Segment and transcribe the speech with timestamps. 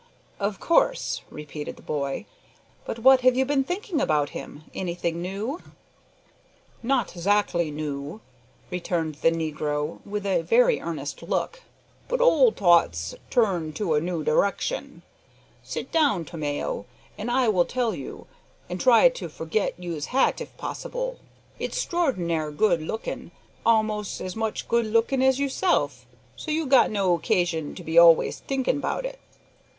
[0.39, 2.25] "Of course," repeated the boy,
[2.85, 5.61] "but what have you been thinking about him anything new?"
[6.81, 8.19] "Not zackly noo,"
[8.71, 11.61] returned the negro, with a very earnest look,
[12.07, 15.03] "but ole t'oughts turned in a noo d'rection.
[15.61, 18.25] Sit down, Tomeo, an' I will tell you
[18.71, 21.19] an' try to forgit yous hat if poss'ble.
[21.59, 23.29] It's 'xtroarnar good lookin',
[23.67, 28.39] a'most as much good lookin' as yousself, so you got no occashin to be always
[28.47, 29.19] t'inkin' about it."